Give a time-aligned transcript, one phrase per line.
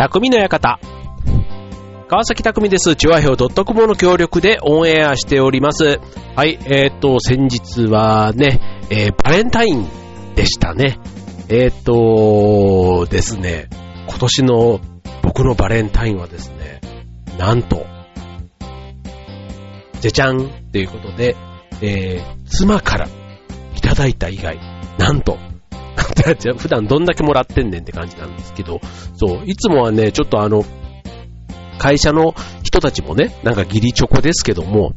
[0.00, 0.80] 匠の館。
[2.08, 2.96] 川崎匠です。
[2.96, 6.00] チュアヘオ .com の協力でオンエアしております。
[6.34, 9.86] はい、えー、っと、先日はね、えー、バレンタイン
[10.34, 10.98] でしたね。
[11.50, 13.68] えー、っとですね、
[14.08, 14.80] 今年の
[15.22, 16.80] 僕のバレンタインはですね、
[17.36, 17.84] なんと、
[20.00, 21.36] じゃじゃんっていうことで、
[21.82, 23.06] えー、妻から
[23.76, 24.58] いただいた以外、
[24.96, 25.36] なんと、
[26.38, 28.80] じゃあ普段どんだけもらってんねんって感じなんですけど、
[29.14, 30.64] そう、いつもはね、ちょっとあの、
[31.78, 34.92] 会社の人たちもね、なんか義理チョコですけども、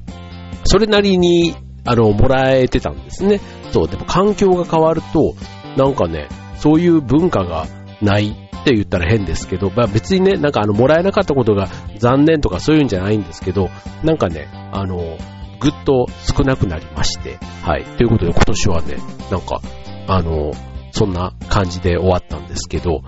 [0.66, 3.40] それなりに、あの、もらえてたんですね。
[3.72, 5.36] そう、でも環境が変わると、
[5.78, 6.28] なんかね、
[6.58, 7.68] そういう文化が
[8.02, 11.68] ないって言ったら変ですけど、まあ別にね、なんかあの、もらえなかったことが
[12.00, 13.70] 残念とかそういうんじゃないんですけど、
[14.04, 15.18] なんかね、あの、
[15.60, 17.84] ぐっと少なくなりまして、はい。
[17.84, 18.98] ということで今年はね、
[19.32, 19.62] なんか、
[20.08, 20.52] あの、
[20.94, 23.02] そんな感じで終わったんですけど、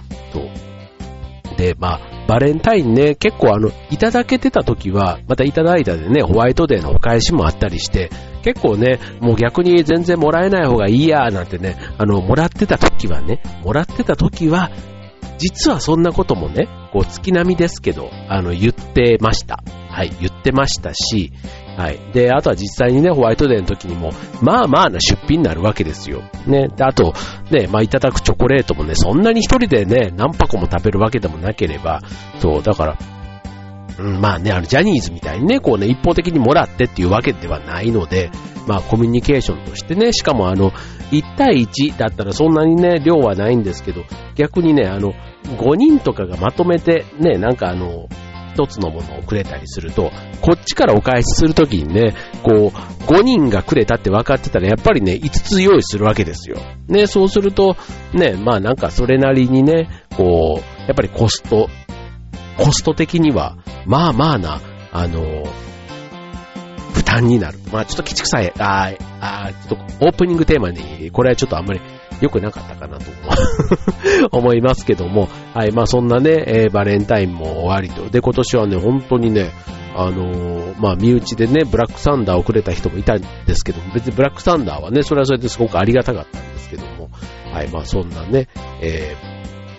[1.56, 8.10] で、まあ、バレンタインね、結構あの、いただけてた時は、またいただいたでね、ホワイトデーのお返しもあったりして、
[8.44, 14.72] 結構ね、もう逆に全然もらえない方がいいや、なんてね、あの、もらってた時はね、もらってた時は、
[15.38, 19.64] 実はそんなこともね、こう月並みですけど、あの、言ってました。
[19.90, 21.32] はい、言ってましたし、
[21.78, 22.00] はい。
[22.14, 26.24] で、あとは実際にね、ホワイトデーの時にも、まあまあな出費になるわけですよ。
[26.48, 26.70] ね。
[26.70, 27.14] で、あと、
[27.52, 32.02] ね、まあいただくチョコレートもね、そんなに一人でね、何箱も食べるわけでもなければ、
[32.40, 32.98] そう、だから、
[33.98, 38.30] うん、まあね、あの、ジャニーズみたいにね、こうね、一方的にもらってっていうわけではないので、
[38.68, 40.72] まあコミュニケーションとしてね、しかもあの、
[41.12, 44.04] 1対1だったらそんなにね、量はないんですけど、
[44.36, 45.14] 逆にね、あの、
[45.58, 48.08] 5人とかがまとめてね、なんかあの、
[48.56, 50.12] 一つのものをくれたりすると、
[50.42, 56.58] こっちからお返しするときにね、こう、5人がくれたって分かってたら、やっぱりね、5つ用意するわけですよ。
[56.88, 57.76] ね、そうすると、
[58.14, 61.68] ね、まあなんかそれなりにね、こう、やっぱりコスト、
[62.58, 64.62] コスト的には、まあまあな、
[64.94, 65.44] あの、
[66.94, 67.60] 負担になる。
[67.74, 71.82] まあちょっときちくさい、ああ、ちょっとオープニングテーマに、これはちょっとあんまり
[72.22, 73.06] 良くなかったかなと
[74.32, 78.10] 思いますけども、はい、まあそんなね、えー、バレンタインも終わりと。
[78.10, 79.52] で、今年はね、本当にね、
[79.96, 87.10] あのー、まあ身内でね、ブラックサンダーをくれた人もいたんですけども、別にブラックサンダーはね、それはそれですごくありがたかったんですけども、
[87.54, 88.48] はい、まあそんなね、
[88.82, 89.16] え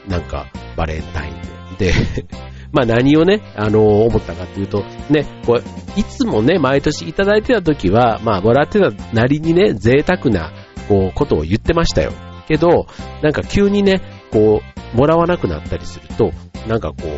[0.06, 0.46] ー、なんか、
[0.76, 1.92] バレンタインで、で。
[2.72, 10.52] まあ何をね、あのー、思ったかっていうと、ね、こう、いつもね、毎年いただいてた時は、まあもらってたなりにね、贅沢な、
[10.88, 12.12] こう、ことを言ってましたよ。
[12.48, 12.86] けど、
[13.22, 14.62] なんか急にね、こ
[14.94, 16.32] う、もらわなくなったりすると、
[16.68, 17.10] なんかこう、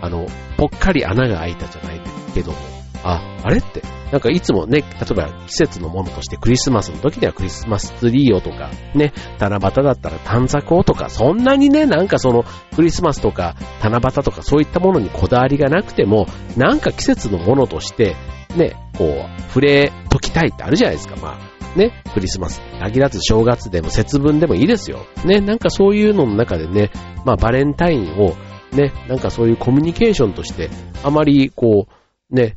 [0.00, 0.26] あの、
[0.56, 2.00] ぽっかり穴が開いたじゃない
[2.34, 2.58] けども、
[3.02, 3.82] あ、あれって、
[4.12, 12.44] なんかいつもね、例えば季節のものとしてクリスマスの時にはクリスマスツリーをとか、ね、七夕だったら短冊をとか、そんなにね、なんかその
[12.74, 16.26] クリスマスとか七夕とかそういったものにこだわりがなくても、
[16.56, 18.16] なんか季節のものとして、
[18.56, 21.16] ね、こう、触れときたいってあるじゃないですか。
[21.16, 25.06] まあ、ね、クリスマス、限らず正月でも節分でもいいですよ。
[25.24, 26.90] ね、なんかそういうのの中でね、
[27.24, 28.34] まあバレンタインを、
[28.72, 30.70] ね、なんかそういうコミュニケーションとして、
[31.04, 31.86] あまりこ
[32.30, 32.56] う、ね、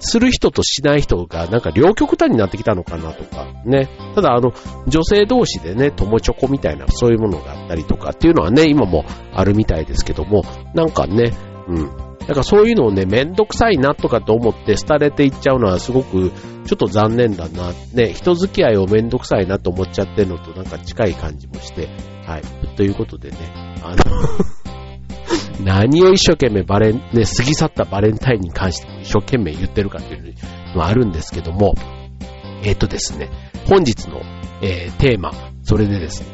[0.00, 3.88] する人としない人がなんか両極端になってきたのかなとか、ね。
[4.14, 4.52] ただあの、
[4.86, 9.04] 女性同士でね、友チョコみたいなそういうものがあったりとかっていうのはね、今も
[9.34, 10.44] あるみたいですけども、
[10.74, 11.32] なんかね、
[11.68, 12.07] うん。
[12.28, 16.30] なんかそういうのをね、めんどくさいなとかと思って廃れていっちゃうのはすごく
[16.66, 17.72] ちょっと残念だな。
[17.94, 21.88] ね、人付き合いをめんどくさいなと思っちゃってるのとなんか近い感じもして、
[22.26, 22.42] はい。
[22.76, 23.38] ということでね、
[23.82, 24.04] あの
[25.64, 30.34] 何を一生懸命バレン、ね、過ぎ去ったバレンタインに関しても一生懸命言ってるかっていう
[30.74, 31.74] のはあるんですけども、
[32.62, 33.30] えっ、ー、とですね、
[33.66, 34.20] 本日の、
[34.60, 36.28] えー、テーマ、それでですね、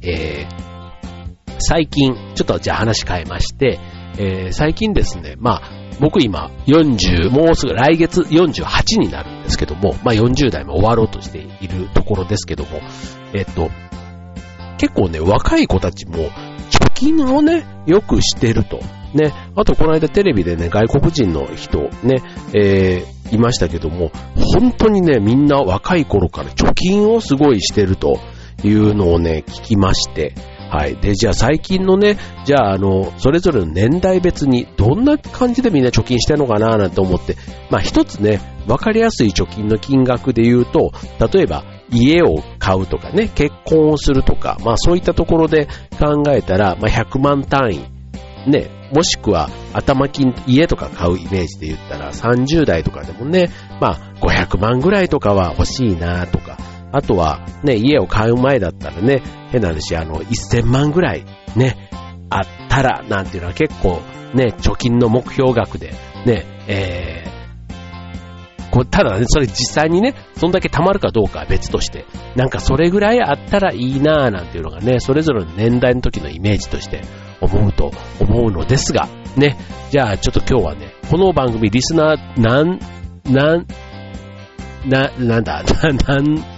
[0.00, 3.78] えー、最近、ちょっとじゃあ話変えまして、
[4.18, 5.70] えー、最近ですね、まあ、
[6.00, 12.80] 僕今40、もうすぐ来月48になるんですけども、まあ40代も終わろうとしているところですけども、
[13.32, 13.70] えっと、
[14.78, 16.30] 結構ね、若い子たちも
[16.70, 18.80] 貯金をね、よくしてると。
[19.14, 22.22] ね、あとこの間テレビでね、外国人の人ね、
[22.54, 28.18] えー、いましたけども、本当にね、みんな若い頃から貯金をすごいしてると
[28.62, 30.34] いうのをね、聞きまして、
[30.70, 30.96] はい。
[30.96, 37.36] で、じゃあ最近のね、じゃああの、それぞれの年代別にどんな感じでみんな貯金してるのかななんて思って、
[37.70, 40.92] まあ一つね、わかりやすい貯金の金額で言うと、
[41.32, 45.66] 例えば家を買うとかね、結婚をするとか、まあそういったところで
[45.98, 53.50] 考えたら、まあ100万単位、ね、もしくは頭金、家とか買うイメージで言ったら30代とかでもね、
[53.80, 56.47] まあ500万ぐらいとかは欲しいなとか、
[56.92, 61.24] あとは、ね、家を買う前だったらね、変な話、あの、1000万ぐらい、
[61.56, 61.90] ね、
[62.30, 64.00] あったらなんていうのは結構
[64.34, 65.92] ね、貯金の目標額で、
[66.26, 72.04] ね、えー、こただね、それ実際にね、そんだけ貯まるかどうかは別として、
[72.36, 77.02] なんかそれぐらいあったらいいなぁなんていうのがね、それぞれの年代の時のイメージとして
[77.40, 79.56] 思うと思うのですが、ね、
[79.90, 82.78] じゃあちょっと今日はね、この番組リスナー、なん、
[83.24, 83.66] なん、
[84.86, 86.57] な、なんだ、な、 なん、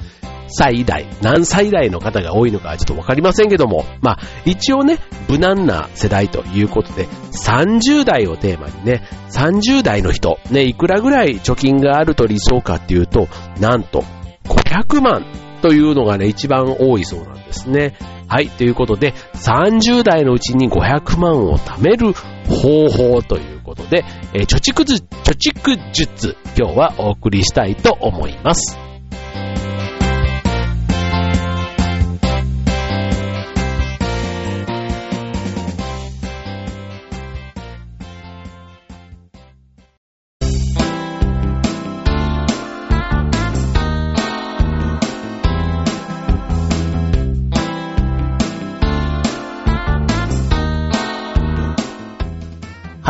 [0.51, 4.99] 歳代、何歳代の方が多いのかちょっとわかりませんけども、まあ、一応ね、
[5.29, 13.29] 無難な世代ということで、30代をテーマにね、30代の人、ね、いくらぐらい貯金があると理想かっていうと、
[13.61, 14.05] なんと、
[14.45, 15.25] 500万
[15.63, 17.95] というのがね、一番多いそうなんですね。
[18.29, 24.05] はい、ということで、30代のうちに500万を貯める方法ということで、
[24.35, 28.80] えー、貯蓄術、貯蓄術、今日はお送りしたいと思います。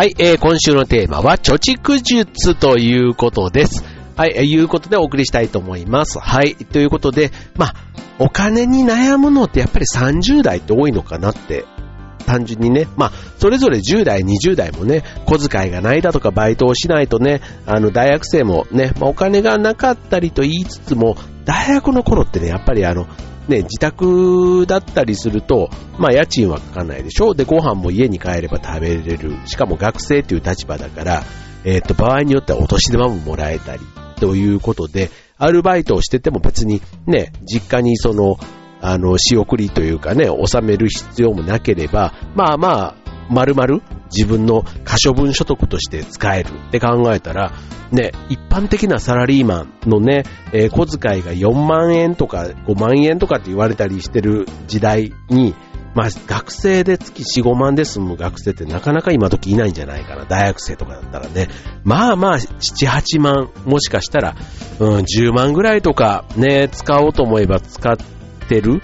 [0.00, 3.84] はい、えー、今週のテーマは、貯蓄術ということです。
[4.16, 6.18] はい、え、いうことでお送りしたいと思います。
[6.18, 7.74] はい、ということで、まあ、
[8.18, 11.66] お金に悩むのってやっぱり30代って多いのかなって
[12.24, 23.06] 単純にね、まあ、それぞれ10代、20代もね、小遣いがないだとかバイトをしないとね、あの、大学生もね、まあ、お金がなかったりと言いつつも、大学の頃ってね、やっぱりあの、
[23.50, 25.68] ね、自宅だったりすると、
[25.98, 27.32] まあ家賃はかかないでしょ？
[27.32, 29.36] うで、ご飯も家に帰れば食べれる。
[29.44, 31.22] しかも学生っていう立場だから、
[31.64, 33.80] えっ、ー、と、場合によってはお年玉ももらえたり、
[34.16, 38.38] ということで、アルバイトをしてても別にね、実家にその、
[38.80, 42.94] あの、仕送りというかね、納める必要もなければ、まあまあ、
[43.28, 43.82] 丸々
[44.14, 47.52] 自分の可処分所得として使えるって考えたら、
[47.92, 55.54] ね、一般的なサラリーマンのね、えー、小遣いが4万円とか5万円とかって言われたりしてる時代に、
[55.94, 60.24] まあ、学生で月4、5万で済む学生ってなかなか今時いないんじゃないかな。
[60.24, 61.48] 大学生とかだったらね。
[61.82, 64.36] まあまあ、7、8万、もしかしたら、
[64.78, 67.96] うん、10万ぐらいとかね、使おうと思えば使っ
[68.48, 68.80] てる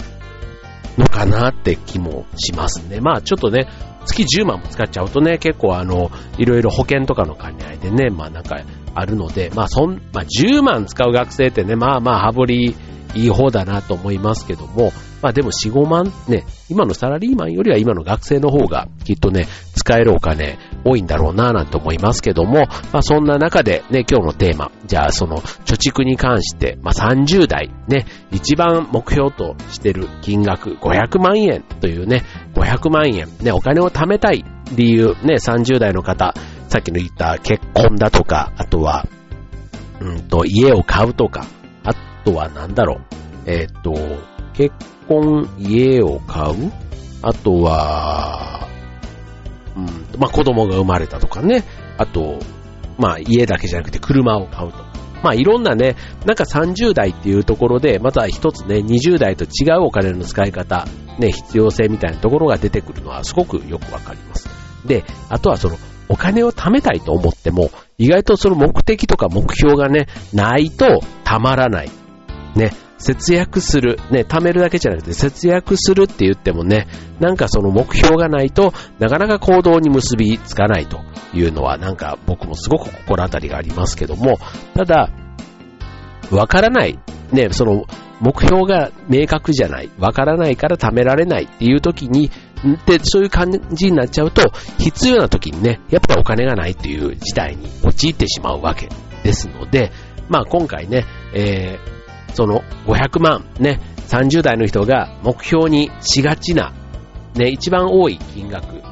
[0.98, 3.00] のかなって気もしますね。
[3.00, 3.68] まあちょっとね、
[4.06, 8.56] 月10万も使っちゃうとね、結構あの、いろいろ保険とかの兼ね合いでね、まあなんか
[8.94, 12.76] あるので、まあそん、まあ10万使う学生ってね、まあまあ羽振り
[13.14, 14.92] いい方だなと思いますけども、
[15.22, 19.46] まあでも4、5万ね、今のサラリーマンよりは今の学生の方がきっとね、
[19.86, 32.24] 使えるお金多いんだろうなぁなんて思いますけども、まあそんな中でね、今日のテーマ、じゃあその貯蓄に関して、まあ30代ね、一番目標としてる金額500万円というね、
[32.54, 34.44] 500万円、ね、お金を貯めたい
[34.74, 36.34] 理由、ね、30代の方、
[36.68, 39.06] さっきの言った結婚だとか、あとは、
[40.00, 41.46] うんと、家を買うとか、
[41.84, 41.94] あ
[42.24, 43.94] とはなんだろう、えっ、ー、と、
[44.52, 44.74] 結
[45.06, 46.72] 婚、家を買う？
[47.22, 48.66] あとは、
[49.76, 49.86] うん、
[50.18, 51.64] まあ、子供が生まれたとかね。
[51.98, 52.38] あと、
[52.98, 54.86] まあ、家だけじゃなくて車を買うとか。
[55.22, 60.86] まあ、いろんなね、なんか30代っていうところで、また一つね、20代と違うお金の使い方、
[61.18, 64.48] ね、必要性みたいなところが出てくるのはすごくよくわかります。
[64.86, 65.76] で、あとはその、
[66.08, 71.90] お金を貯めたいと思っても、意外とその目的とか目標がね、ないとたまらない。
[72.54, 76.88] ね、節約する、ね、貯めるだけじゃなくて節約するって言ってもね、
[77.20, 81.00] なんかその目標がないとなかなか行動に結びつかないと
[81.34, 84.38] いうのはなんか僕もすごく心当たりがありますけども、
[84.74, 85.10] ただ、
[86.30, 86.98] わからない、
[87.32, 87.84] ね、その
[88.20, 92.30] 目標が明確じゃない、わからないから貯められないっていう時に、
[92.86, 98.88] で、そういう感じになっちゃうと、必要な時にね、やっぱお金がないっていう事態に陥ってしまうわけ
[99.22, 99.92] ですので、
[100.28, 101.95] まあ今回ね、えー
[102.36, 106.74] その500万、ね、30代の人が目標にしがちな、
[107.34, 108.82] ね、一番多い金額、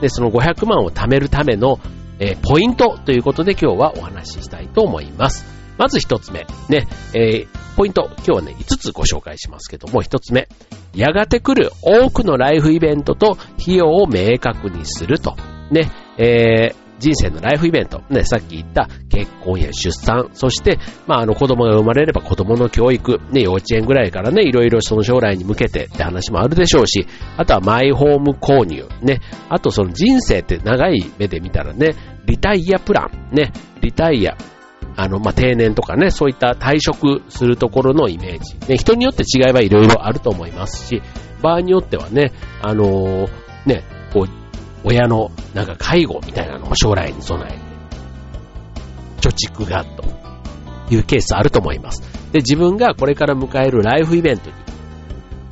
[0.00, 1.78] で、その500万を貯めるための、
[2.18, 5.44] えー、ポイントということで今日はお話ししたいと思います。
[5.76, 10.48] まず一つ目、ね、えー、ポイント、今日はね、5つご紹介しますけども、一つ目、
[10.94, 15.36] やがて来る多くのライフイベントと費用を明確にすると。
[15.70, 31.94] ね、えー、人生のライフイベント、ね、さっき言った結婚や出産、そして、まあ、あの子供が生まれれば子供の教育、ね、幼稚園ぐらいからね、いろいろその将来に向けてって話もあるでしょうし、あとはマイホーム購入、ね、あとその人生って長い目で見たらね、
[32.26, 34.36] リタイアプラン、ね、リタイア、
[34.96, 38.54] あの、まあ、定年とかね、そういった退職するところのイメージ。
[38.68, 41.02] ね、人によって違いはいろいろあると思いますし、
[41.42, 42.32] 場合によってはね、
[42.62, 43.30] あのー、
[43.66, 43.82] ね、
[44.12, 44.43] こう、
[44.84, 47.52] 親のなんか介護みたいなのも将来に備え
[49.20, 50.04] て、貯蓄がと
[50.90, 52.02] いうケースあると思います。
[52.32, 54.56] で、自分がこれから迎えるライフイベントに、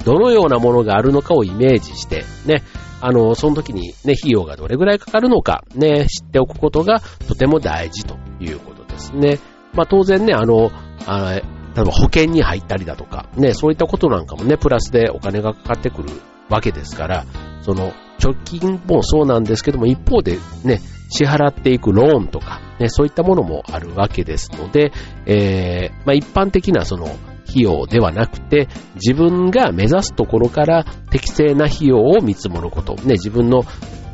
[0.04, 2.62] どのようなものがあるのかをイメージして、ね、
[3.00, 9.38] あの、その時にね、費用がどれぐらいかかるのか、ね、知っておくことがとても大事ということですね。
[9.72, 10.70] まあ当然ね、あの、
[11.06, 11.40] あ
[11.74, 16.10] 例えば保険に入ったりだとか、ね、そういったことなんかもね、プラスでお金がかかってくる
[16.52, 17.26] わけですから、
[17.62, 24.92] その、貯金もそうなんですけども、一方でね、支払っていくローンとか、ね、そういったものもあるわけですので、
[25.26, 27.06] えー、まあ、一般的なその、
[27.48, 33.64] 費用ではなくて、自分が目指すところから適正な費用を見積もること、ね、自分の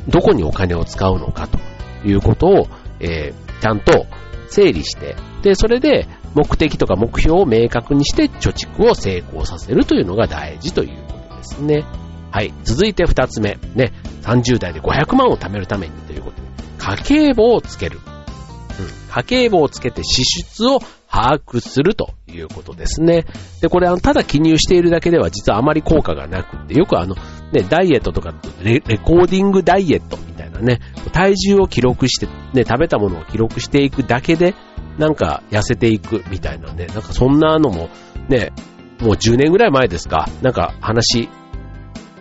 [0.08, 1.58] どこにお金を使うのかと
[2.04, 2.66] いうことを、
[3.00, 4.06] えー、ちゃんと
[4.48, 11.84] 整理して、で、それで目的とか目標を明確にして貯蓄を成功させるというのが大事ということですね。
[12.30, 12.52] はい。
[12.64, 13.58] 続いて二つ目。
[13.74, 13.92] ね。
[14.22, 17.98] 30代で500万を貯めるためにということで、家計簿をつける。
[17.98, 19.12] うん。
[19.12, 20.80] 家計簿をつけて支出を
[21.10, 23.24] 把握するということですね。
[23.62, 27.14] で、これあの、ただ記入しているだけでは実はあまり効果がなくて、よくあの、
[27.52, 30.80] ね、ダイエットとかレ、レコーディングダイエットみたいなね、
[31.12, 34.54] 体重を記録して、ね、食べたものを記録していくだけで、
[34.98, 37.88] なんか痩せていくみたいなね、なんかそんなのも、
[38.28, 38.52] ね、
[39.00, 41.28] もう10年ぐらい前ですか、なんか話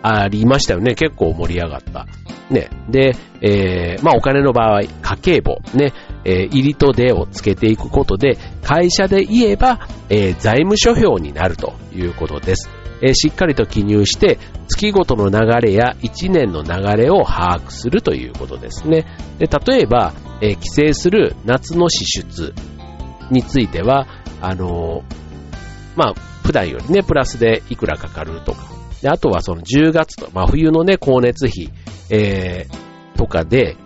[0.08, 0.94] ありましたよね。
[0.94, 2.06] 結構盛り上がった。
[2.50, 2.70] ね。
[2.88, 5.92] で、えー、まあお金の場合、家計簿、ね、
[6.24, 12.68] えー、入りと出をつけていくことで、会社で言えば、えー、財務諸表になるということです。
[13.02, 14.38] えー、しっかりと記入して、
[14.68, 19.06] 月ごとの流れや1年の流れを把握するということですね。
[19.38, 22.54] で例えば、えー、帰省する夏の支出
[23.30, 24.06] については、
[24.40, 25.18] あのー、
[25.96, 31.70] まあ、普段よりね、プラスでいくらかかるとか、で、あとはその10月と、まあ冬のね、光熱費、
[32.10, 33.76] えー、とかで、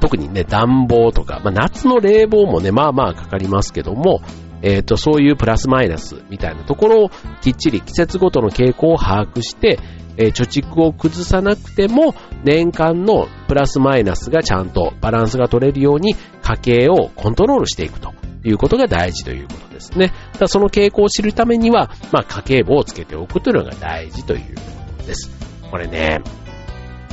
[0.00, 4.20] 特にね、暖房とか、まあ夏の冷房もね、まあまあかかりますけども、
[4.62, 9.80] えっ、ー、と、そういうプラスマイナスみたいなところをきっちり季節ごとの傾向を把握して、
[10.16, 12.14] えー、貯蓄を崩さなくても
[12.44, 18.12] 年間のプラスマイナスがちゃんとバランスが取れるように家計をコントロールしていくと。
[18.44, 20.12] いうことが大事ということですね。
[20.32, 24.60] ただその傾向を知るためには、まあ、家計簿をつけておくというのが大事というこ
[24.98, 25.30] とです。
[25.70, 26.20] これね、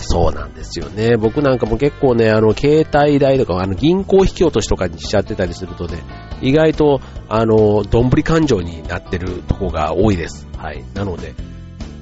[0.01, 1.17] そうなんですよね。
[1.17, 6.01] 僕なんかも結構ね、あの、携帯代とか、あの、銀行引き落としとかにしちゃってたりするとね、
[6.41, 10.47] 意外と、あの、どんぶり勘定になってるとこが多いです。
[10.57, 10.83] はい。
[10.93, 11.35] なので、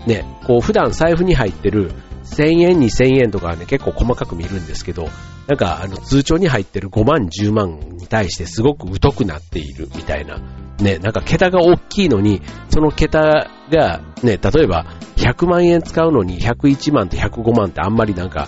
[0.06, 1.92] ね、こう、普段財布に入ってる
[2.26, 5.10] 1000円、2000円とかね、結構細かく見るんですけど、
[5.48, 10.40] なんか、あの、通帳に入ってる5万、10万に対してすごく疎くなっているみたいな。
[10.80, 14.86] ね、なんか桁が大きいのに、その桁が、ね、例えば
[15.16, 18.48] 100万円使うのに101万と105万ってあんまりなんか、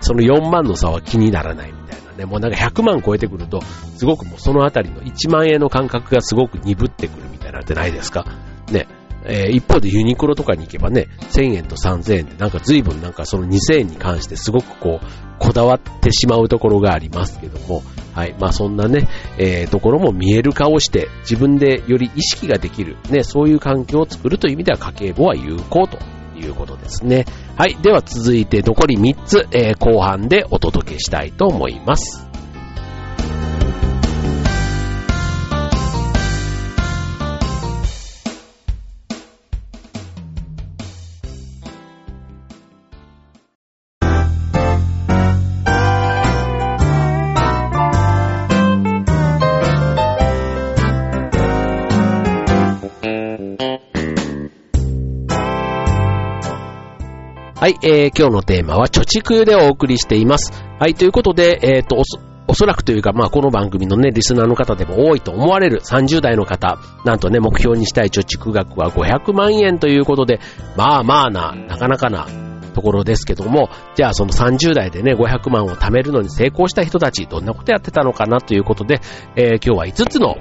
[0.00, 2.24] その4万の差は気にならないみたいなね。
[2.24, 3.60] もうなんか100万超えてくると、
[3.96, 8.24] すごくもうそのあたりの1万円の感覚がすごく鈍ってくるみたいなんてないですか？
[8.70, 8.86] ね。
[9.28, 15.06] えー、一方でユニクロとかに行けばね、1000円と3000円でなんか随分なんかその2000円に関してすごくこう、
[15.38, 17.82] こだわってしまうところがありますけども、
[18.14, 18.34] はい。
[18.38, 25.98] まあそんなね、えー、ところも見える化をして自分でより意識ができる、ね、そういう環境を作るという意味では家計簿は有効と
[26.38, 27.26] いうことですね。
[27.56, 27.76] はい。
[27.82, 32.25] では続いて残り3つ、えー、後半でお届けしたいと思います。
[57.66, 60.52] はい、えー、今日のテーマは貯蓄でお送りしています。
[60.78, 62.00] はい、ということで、えっ、ー、と、
[62.46, 70.38] おそらくというか、まあ、この番組のね、リスナーの方でも多いと思われる30代の方、なんとね、目標にしたい貯蓄額は500万円ということで、
[70.76, 72.28] まあまあな、なかなかな
[72.72, 79.00] ところですけども、じゃあその30代でね、500万を貯めるのに成功した人たち、どんなことやってたのかなということで、
[79.34, 80.36] えー、今日は5つの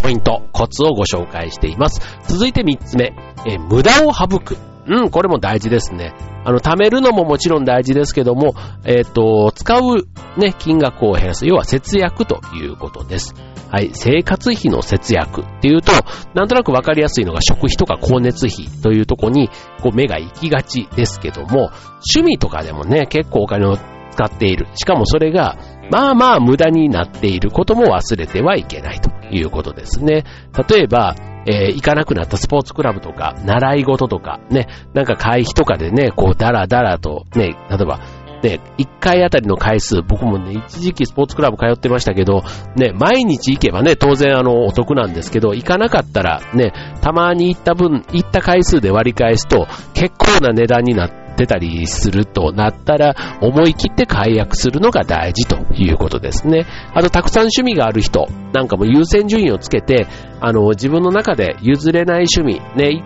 [0.00, 2.00] ポイント、コツをご紹介しています。
[2.28, 3.16] 続いて3つ目、
[3.48, 4.69] えー、無駄を省く。
[4.86, 6.14] うん、これも大事ですね。
[6.44, 10.06] あの、貯めるのももちろん大事ですけども、えっ、ー、と、使う
[10.38, 11.46] ね、金額を減らす。
[11.46, 13.34] 要は節約ということです。
[13.70, 15.92] はい、生活費の節約っていうと、
[16.34, 19.48] なんとなくわかりやすいのが食費とか光熱費というとこに、
[19.82, 21.70] こう目が行きがちですけども、
[22.14, 24.66] 趣味とかでもね、結構お金を使っている。
[24.74, 25.56] しかもそれが、
[25.90, 30.24] まあまあ無駄になっていることも忘れてはいけないということですね。
[30.68, 31.14] 例えば、
[31.46, 38.00] えー、行かなくなったスポーツクラブとか、習い事とか、ね、なんか会費とかでね、こう、だらだらと、ね、例えば、
[38.42, 42.42] ね、一回あたりの回数、僕もね、一時期スポーツクラブ通ってましたけど、
[42.74, 56.66] ね、毎日行けばね、当然あの、お得なんですけど、行かなかったら、ね、たまに行った分、行った回数で割り返すと、結構な値段になっててたりするとなったら、思い切って解約するのが大事ということですね。
[56.94, 60.06] あと、たくさん趣味がある人、なんかも優先順位をつけて、
[60.40, 63.02] あの、自分の中で譲れない趣味、ね、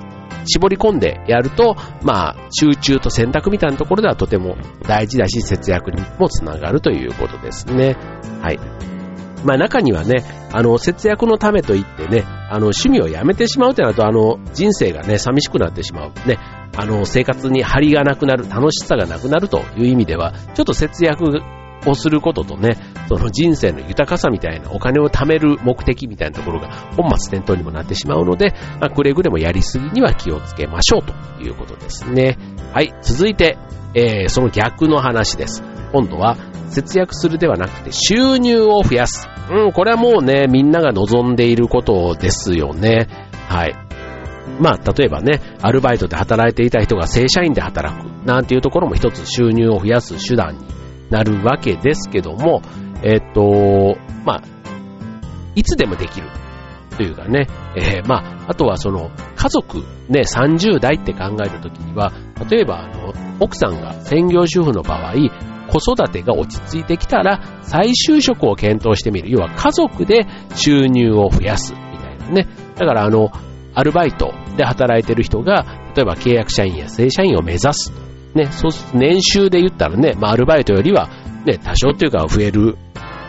[0.47, 7.97] 絞り込んでやると、まあ、集中と選択みたいなところではとても大事だし、節約にもつながるということですね。
[8.43, 8.59] はい。
[9.45, 16.13] まあ中にはね、あの、節約のためといってね、あの、趣味をやめてしまうとなると、あの、人生がね、寂しくなってしまう。
[16.27, 16.39] ね、
[16.77, 21.25] あの、生活に張りがなくなる、楽しさがなくなるという意味では、ちょっと節約
[21.87, 22.77] をすることとね、
[23.09, 31.13] その人生の豊かさみたいなお金を貯める目的みたいなところが本末転倒にもなってしまうので、まあ、くれぐれもやりすぎには気をつけましょうと
[31.43, 32.39] いうことですね。
[32.73, 33.59] はい、続いて、
[33.95, 35.63] えー、その逆の話です。
[35.93, 36.37] 今度は
[36.71, 39.29] 節約するではなくて収入を増やす。
[39.51, 43.07] うん、これはもうね、みんなが望んでいることですよね。
[43.49, 43.84] はい。
[44.61, 50.65] まあ、例えばね、アルバイトで働いていた人が正社員で働くなんていうところも一つ収入を増やす手段に
[51.11, 52.63] なるわけですけども、
[53.03, 54.43] えっ、と、まあ、
[55.55, 56.29] いつでもできる
[56.97, 62.13] というかね、えー、まあ、あとはその家族ね、30代って考えるときには、
[62.49, 65.15] 例えばあの、奥さんが専業主婦の場合、
[65.69, 69.31] 子育てが落ち着いてきたら再就職を検討してみる。
[69.31, 72.49] 要は家族で収入を増やすみたいなね。
[72.77, 73.31] だからあの、
[73.75, 75.65] アルバイトで働いてる人が、
[75.97, 77.93] 例えば契約社員や正社員を目指す。
[78.35, 81.09] ね、そうすると年収で言ったらね、まあ、アルバイトよりは、
[81.45, 82.77] ね、多少というか増える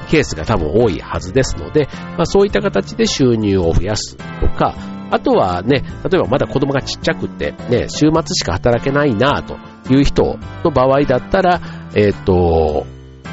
[0.09, 1.87] ケースが多分多いはずですので、
[2.17, 4.75] まあ、そういった形で収入を増やすとか、
[5.11, 9.57] あとはね、例えばまだ子供がちっちゃくて、ね、週末しか働けないなと
[9.93, 11.61] いう人の場合だったら、
[11.95, 12.85] えっ、ー、と、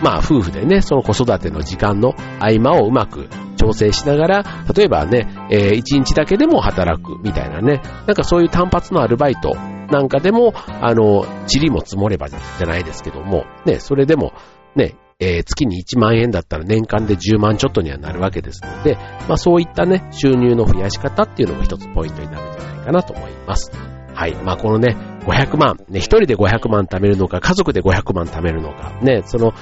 [0.02, 3.28] まあ夫婦でね、その子育ての時間の合間をうまく
[3.62, 9.54] 調整しながら、例えばね、えー、1日だけでも働くみたいなね、なんかそういう単発のアルバイト
[9.90, 14.32] なんかでも、あの、塵も積もればじゃないですけども、ね、それでも、
[14.74, 18.96] ね、えー、月に1万円だったら年間で10万ちょっとにはなるわけですので、
[19.28, 23.70] まあそういったね、収入の増やし方っていうのも一つポイントになるんじゃないかなと思います。
[24.14, 24.34] はい。
[24.34, 29.52] まあこのね、500万、ね、一人で500万貯めるのか、家族で500万貯めるのか、ね、その、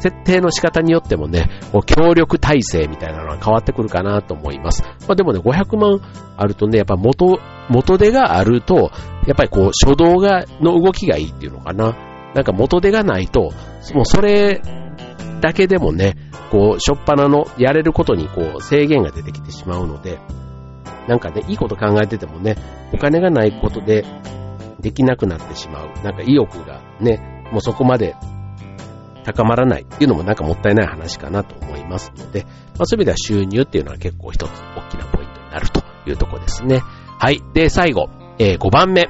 [0.00, 4.82] 設定の仕方によってもね、こう協力体制みたいなのは変わってくるかなと思います。
[4.82, 6.00] まあでもね、500万
[6.36, 8.90] あるとね、やっぱ元、元手があると、
[9.26, 11.96] やっぱりこう、初動が、の動きがいいっていうのかな。
[12.34, 13.52] なんか元手がないと、
[13.94, 14.62] もうそれ
[15.40, 16.16] だけでもね、
[16.50, 20.18] こう、しょっぱなのやれることにこう、制限が出てきてしまうので、
[21.08, 22.56] なんかね、いいこと考えててもね、
[22.92, 24.04] お金がないことで
[24.80, 25.88] できなくなってしまう。
[26.04, 28.14] なんか意欲がね、もうそこまで
[29.28, 36.80] 高まらないっていうのもなんかもったいない話かなと思いますので、まあそういう意味では収入っていうのは結構一つ大きなポイントになるというところですね。
[37.18, 37.42] はい。
[37.52, 39.08] で、最後、えー、5番目。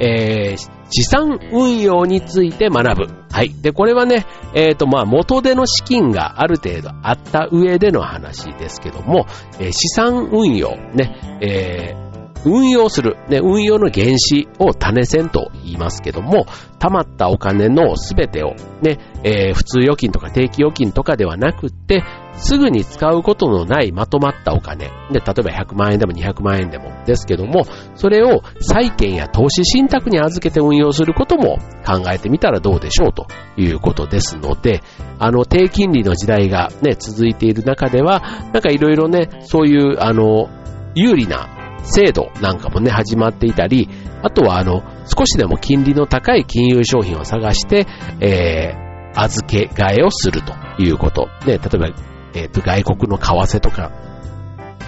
[0.00, 3.14] えー、資産運用について学ぶ。
[3.30, 3.54] はい。
[3.62, 9.26] で、これはね、えっ、ー、と、まあ、元手の資金がある程度あった上での話ですけども、
[9.60, 12.03] えー、資産運用、ね、えー、
[12.44, 16.46] 運用する、ね、運用の原資を種銭と言いますけども、
[16.78, 22.04] 貯まったお金のすべてを、ね、えー、普通預金とか定期預金とかではなくって、
[22.36, 24.86] すぐに使うことのないまとまったお金。
[24.86, 33.26] で、例えば100万円でも200万円でもですけども、それを債券や投資信託に預けて運用することも考えてみたらどうでしょうと
[33.56, 34.82] いうことですので、
[35.18, 38.20] あの、低金利の時代がね、続いている中では、
[38.52, 40.48] なんかいろいろね、そういう、あの、
[40.94, 43.88] 有利な制度なんかもね、始まっていたり、
[44.22, 47.86] あとはあの、少しでも金利の高い金融商品を探して、
[48.20, 51.28] えー、預け替えをするということ。
[51.46, 51.88] ね、例えば、
[52.34, 53.92] えっ、ー、と、外国の為替とか、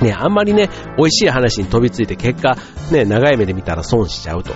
[0.01, 2.57] ね、あんまりね、美味しい話に飛びついて結果、
[2.91, 4.53] ね、長い目で見たら損しちゃうと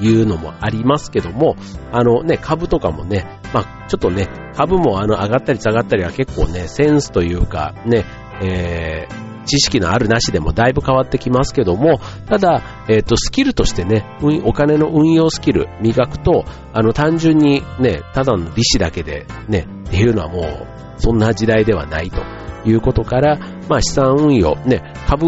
[0.00, 1.56] いうのもありますけども、
[1.92, 8.04] あのね、株とかもね、まあ、ちょっとね、株もあの、上がったり下がったりは結構ね、センスというか、ね、
[8.42, 14.04] えー、知識のあるなしでもだいぶ変わってきますけども、ただ、えっ、と、スキルとしてね、
[14.44, 22.22] お金の運用スキル磨くと、あの、単純にね、ただの利子だけでね、っていうのはもう、そんな時代ではないと
[22.64, 25.26] いうことから、まあ資産運用、ね、株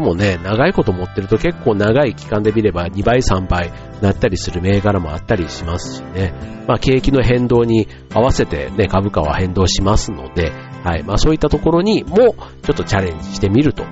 [0.00, 6.32] もね、長いこと持ってると結構長い期間で見れば2倍3倍なったりする銘柄もあったりしますしね、
[6.66, 10.52] まあ景気の変動に合わせてね、株価は変動しますので、
[10.84, 12.32] はい、まあそういったところにもちょ
[12.72, 13.84] っとチャレンジしてみると。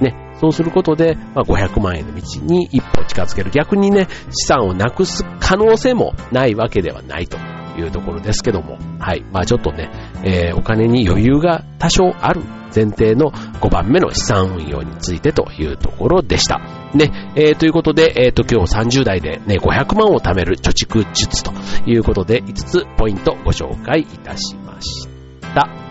[0.00, 3.50] ね、そうすることで、まあ、500万円の道に一歩近づける。
[3.50, 7.38] 逆にね、資産をなくす可能性もないわけではないと
[7.78, 9.24] いうところですけども、はい。
[9.32, 9.90] まあちょっとね、
[10.24, 12.42] えー、お金に余裕が多少ある
[12.74, 16.60] 前提の5番目の資産運用についてというところでした。
[16.92, 21.52] ね、えー、ということで、えっ、ー、と、今日30代でね、500万を貯める貯蓄術と
[21.86, 25.06] いうことで、5つポイントご紹介いたしまし
[25.54, 25.83] た。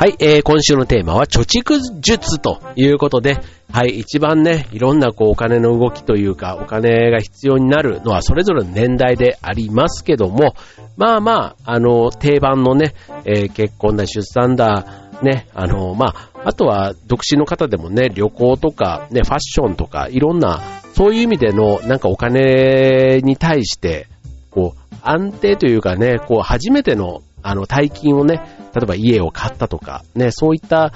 [0.00, 3.38] はい、えー、今週のテーマは貯蓄術ということで、
[3.70, 10.54] はい、一番ね、いろんなこうお金の動きというか、お金が必要になるのはそれぞれの年代でありますけども、
[10.96, 12.94] まあまあ、あの、定番のね、
[13.26, 14.86] えー、結婚だ、出産だ、
[15.22, 20.62] ね、あの、まあ、あとは独身の方でもね、旅行とか、ね、ファッションとか、いろんな、
[20.94, 24.06] そういう意味での、なんかお金に対して、
[24.50, 28.40] こう、安定というかね、こう、初めての、あの、大金をね、
[28.74, 30.92] 例えば家を買ったとか、ね、そういった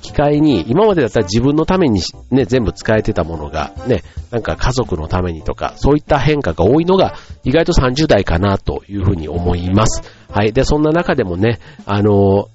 [0.00, 2.00] 機会に、今までだったら自分のために
[2.30, 10.02] ね、全部使えてたものが、ね、なんか家族のためにとか、そういった変化が多いのが、意外と30代かなというふうに思います。
[10.30, 10.52] はい。
[10.52, 12.48] で、そんな中でもね、あの、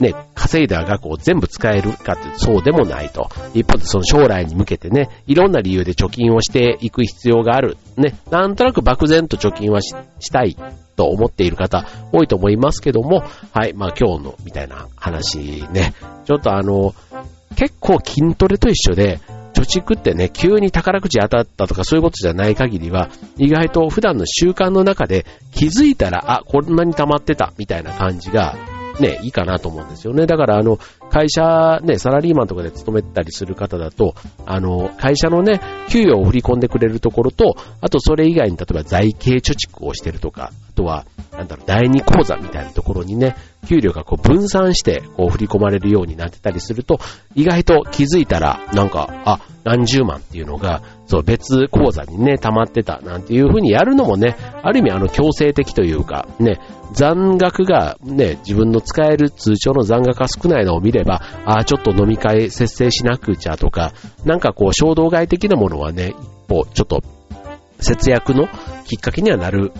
[0.00, 3.28] ね、稼いだ額を全部使えるかってそうでもないと。
[3.54, 7.76] 一方でその将来に向けてね、いろんな理由で貯金をしていく必要がある。
[7.96, 9.92] ね、なんとなく漠然と貯金はし
[10.30, 10.56] たい
[10.96, 16.94] と思っている方多いと思いますけども、はい、まあ今日のみたいな話ね、ちょっとあの、
[17.56, 19.20] 結構筋トレと一緒で、
[19.54, 28.56] 貯蓄ってね、急に宝くじ当たったとかそういうことじゃない限りは、意外と普段の習慣の中で気づいたら、あ、こんなに溜まってたみたいな感じが
[29.00, 30.26] ね、いいかなと思うんですよね。
[30.26, 30.78] だから、あの、
[31.10, 34.14] 会社、ね、サラリーマンとかで勤めたりする方だと、
[34.46, 46.98] あの、会社のね、給与を振り込んでくれるところと、あとそれ以外に例えば財形貯蓄をしてるとか、あとは、なんだろう、第二口座みたいなところにね、給料がこう分散して、こう振り込まれるようになってたりすると、
[47.34, 56.60] 意外と気づいたら、なんか、あ、何十万っていうのが、そう、別口座にね、溜まってたなんていう風にやるのもね、ある意味あの強制的というか、ね、
[56.92, 63.92] 残額がね、自分の使える通帳の残額が少ないのを見れば、ああ、ちょっと飲み会節制しなくちゃとか、
[64.24, 67.02] なんかこう衝動買い的なものはね、一歩ちょっと
[67.80, 68.48] 節約の
[68.86, 69.72] きっかけにはなる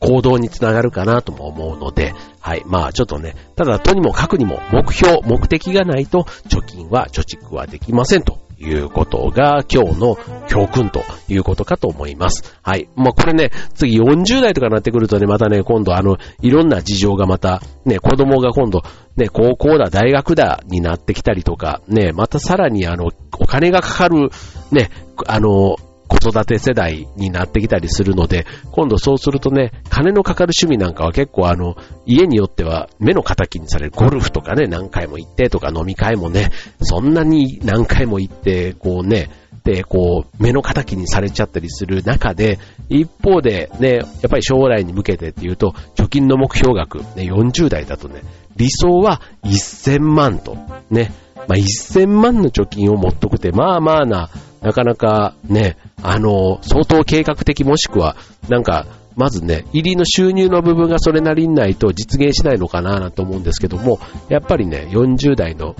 [0.00, 2.62] 行動につながるかなとも思うので、はい。
[2.66, 12.58] まあちょっとね、ただとにもかくにも目標、目的がないと貯金は貯蓄はできませんということが今日の教訓ということかと思います。
[12.62, 12.88] はい。
[12.96, 18.82] まあこれね、次40代とかになってくるとね、またね、今度あの、いろんな事情がまた、ね、子供が今度、
[19.16, 24.30] ね、高校だ、大学だになってきたりとか、ね、またさらにあの、お金がかかる、
[24.72, 24.90] ね、
[25.26, 25.76] あの、
[26.20, 36.50] 子育て世代になってきたりするので、今度そうするとね、金のかかる趣味なんかは結構あの、家によっては目の敵にされるゴルフとかね、何回も行ってとか飲み会もね、
[36.82, 39.30] そんなに何回も行って、こうね、
[39.64, 48.22] で、こう、目の敵にされちゃったりする中で、一方でね、やっぱり将来に向けてっていうと、貯金の目標額、ね、40代だとね、
[48.56, 50.56] 理想は1000万と、
[50.90, 51.12] ね、
[51.46, 54.30] まあ、1000万の貯金を持っとくって、まあまあな、
[54.62, 58.16] なかなかね、あの、相当計画的もしくは、
[58.48, 58.86] なんか、
[59.16, 65.76] まずね、入りの収入の部分がそれなりにないと実現しないのかなと思うんですけども、やっぱりね、40代の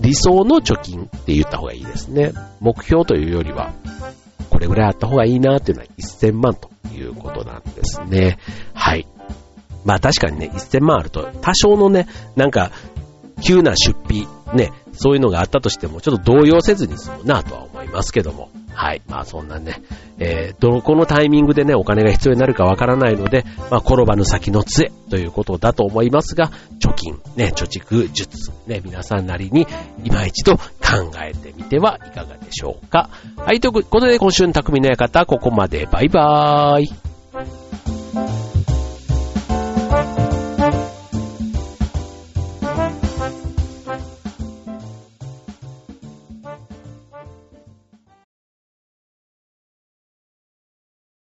[0.00, 2.32] 理想の貯金って言った方がいいですね。
[2.60, 3.72] 目標というよりは、
[4.50, 8.38] これぐらいあった方がいいなっていうのは1000万ということなんですね。
[8.74, 9.06] はい。
[9.84, 12.06] まあ確かにね、1000万あると多少のね、
[12.36, 12.72] なんか、
[13.40, 18.50] 急な出費、ね、そういうのがあったとしても、ちょっと動揺せずに済むなとは思いますけども。
[18.74, 19.02] はい。
[19.08, 19.82] まあそんなね、
[20.18, 29.66] えー、どこのタイミングでね、お金が必要になるかわからないので、まあ転ばぬ先の杖ということだと思いますが、貯金、ね、貯蓄術、ね、皆さんなりに
[30.04, 30.62] 今一度考
[31.22, 33.10] えてみてはいかがでしょうか。
[33.36, 35.86] はい、ということで今週の匠の館、ここまで。
[35.90, 38.01] バイバーイ。